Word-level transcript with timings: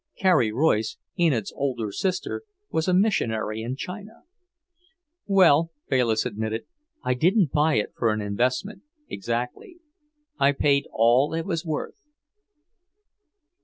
Carrie 0.17 0.51
Royce, 0.51 0.97
Enid's 1.19 1.53
older 1.55 1.91
sister, 1.91 2.41
was 2.71 2.87
a 2.87 2.93
missionary 2.95 3.61
in 3.61 3.75
China. 3.75 4.23
"Well," 5.27 5.69
Bayliss 5.89 6.25
admitted, 6.25 6.63
"I 7.03 7.13
didn't 7.13 7.51
buy 7.51 7.75
it 7.75 7.93
for 7.95 8.11
an 8.11 8.19
investment, 8.19 8.81
exactly. 9.09 9.77
I 10.39 10.53
paid 10.53 10.87
all 10.91 11.35
it 11.35 11.45
was 11.45 11.63
worth." 11.63 12.01